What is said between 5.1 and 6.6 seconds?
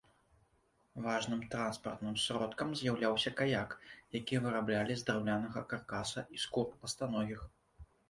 драўлянага каркаса і